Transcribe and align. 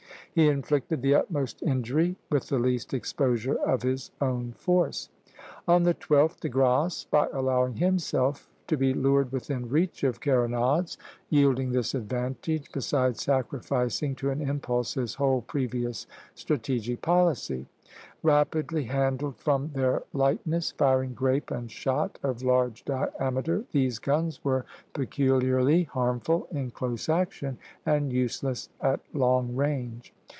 He 0.33 0.47
inflicted 0.47 1.01
the 1.01 1.13
utmost 1.15 1.61
injury 1.61 2.15
with 2.29 2.47
the 2.47 2.57
least 2.57 2.93
exposure 2.93 3.55
of 3.55 3.83
his 3.83 4.11
own 4.21 4.53
force. 4.53 5.09
On 5.67 5.83
the 5.83 5.93
12th, 5.93 6.39
De 6.39 6.47
Grasse, 6.47 7.03
by 7.03 7.27
allowing 7.33 7.75
himself 7.75 8.49
to 8.67 8.77
be 8.77 8.93
lured 8.93 9.33
within 9.33 9.67
reach 9.67 10.05
of 10.05 10.21
carronades, 10.21 10.97
yielded 11.29 11.73
this 11.73 11.93
advantage, 11.93 12.71
besides 12.71 13.21
sacrificing 13.21 14.15
to 14.15 14.29
an 14.29 14.39
impulse 14.39 14.93
his 14.93 15.15
whole 15.15 15.41
previous 15.41 16.07
strategic 16.33 17.01
policy. 17.01 17.65
Rapidly 18.23 18.85
handled 18.85 19.35
from 19.35 19.71
their 19.73 20.03
lightness, 20.13 20.71
firing 20.71 21.13
grape 21.13 21.51
and 21.51 21.69
shot 21.69 22.19
of 22.23 22.41
large 22.41 22.85
diameter, 22.85 23.65
these 23.73 23.99
guns 23.99 24.41
were 24.45 24.65
peculiarly 24.93 25.83
harmful 25.83 26.47
in 26.51 26.71
close 26.71 27.09
action 27.09 27.57
and 27.85 28.13
useless 28.13 28.69
at 28.79 29.01
long 29.13 29.53
range. 29.57 30.13